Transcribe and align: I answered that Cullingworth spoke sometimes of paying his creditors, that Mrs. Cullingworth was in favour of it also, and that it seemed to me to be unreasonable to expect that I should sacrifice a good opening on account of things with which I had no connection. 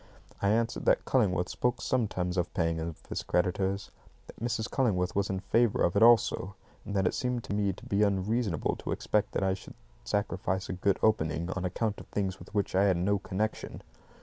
I 0.41 0.49
answered 0.49 0.85
that 0.85 1.05
Cullingworth 1.05 1.47
spoke 1.47 1.79
sometimes 1.79 2.35
of 2.35 2.51
paying 2.55 2.77
his 3.09 3.21
creditors, 3.21 3.91
that 4.25 4.39
Mrs. 4.41 4.67
Cullingworth 4.67 5.15
was 5.15 5.29
in 5.29 5.41
favour 5.41 5.83
of 5.83 5.95
it 5.95 6.01
also, 6.01 6.55
and 6.83 6.95
that 6.95 7.05
it 7.05 7.13
seemed 7.13 7.43
to 7.43 7.53
me 7.53 7.71
to 7.73 7.85
be 7.85 8.01
unreasonable 8.01 8.75
to 8.77 8.93
expect 8.93 9.31
that 9.33 9.43
I 9.43 9.53
should 9.53 9.75
sacrifice 10.03 10.69
a 10.69 10.73
good 10.73 10.97
opening 11.03 11.51
on 11.51 11.65
account 11.65 11.99
of 11.99 12.07
things 12.07 12.39
with 12.39 12.51
which 12.55 12.73
I 12.73 12.85
had 12.85 12.97
no 12.97 13.19
connection. 13.19 13.83